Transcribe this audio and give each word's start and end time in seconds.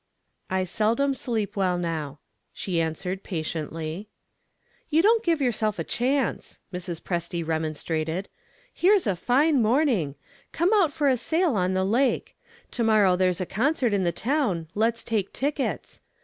"I 0.49 0.63
seldom 0.63 1.13
sleep 1.13 1.55
well 1.55 1.77
now," 1.77 2.17
she 2.51 2.81
answered, 2.81 3.21
patiently. 3.21 4.09
"You 4.89 5.03
don't 5.03 5.23
give 5.23 5.41
yourself 5.43 5.77
a 5.77 5.83
chance," 5.83 6.59
Mrs. 6.73 6.99
Presty 6.99 7.45
remonstrated. 7.47 8.27
"Here's 8.73 9.05
a 9.05 9.15
fine 9.15 9.61
morning 9.61 10.15
come 10.51 10.73
out 10.73 10.91
for 10.91 11.07
a 11.07 11.17
sail 11.17 11.55
on 11.55 11.75
the 11.75 11.85
lake. 11.85 12.35
To 12.71 12.83
morrow 12.83 13.15
there's 13.15 13.41
a 13.41 13.45
concert 13.45 13.93
in 13.93 14.03
the 14.03 14.11
town 14.11 14.69
let's 14.73 15.03
take 15.03 15.31
tickets. 15.33 16.01